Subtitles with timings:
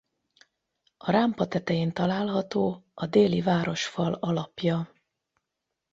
[0.97, 4.89] A rámpa tetején található a déli városfal alapja.